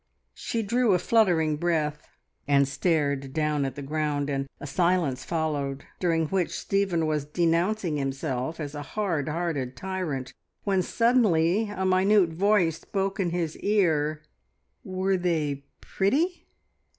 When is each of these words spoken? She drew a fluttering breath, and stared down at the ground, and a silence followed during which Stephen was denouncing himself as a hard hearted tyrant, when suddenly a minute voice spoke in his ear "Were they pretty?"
She 0.33 0.63
drew 0.63 0.93
a 0.93 0.97
fluttering 0.97 1.57
breath, 1.57 2.09
and 2.47 2.67
stared 2.67 3.33
down 3.33 3.65
at 3.65 3.75
the 3.75 3.83
ground, 3.83 4.31
and 4.31 4.47
a 4.59 4.65
silence 4.65 5.23
followed 5.23 5.83
during 5.99 6.25
which 6.29 6.57
Stephen 6.57 7.05
was 7.05 7.23
denouncing 7.23 7.97
himself 7.97 8.59
as 8.59 8.73
a 8.73 8.81
hard 8.81 9.29
hearted 9.29 9.77
tyrant, 9.77 10.33
when 10.63 10.81
suddenly 10.81 11.69
a 11.69 11.85
minute 11.85 12.29
voice 12.33 12.79
spoke 12.81 13.19
in 13.19 13.29
his 13.29 13.55
ear 13.57 14.23
"Were 14.83 15.17
they 15.17 15.65
pretty?" 15.81 16.47